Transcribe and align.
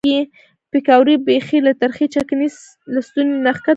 پیکورې 0.71 1.15
بیخي 1.25 1.59
له 1.67 1.73
ترخې 1.81 2.05
چکنۍ 2.15 2.49
له 2.93 2.99
ستوني 3.07 3.33
نه 3.45 3.51
ښکته 3.55 3.61
کېږي. 3.63 3.69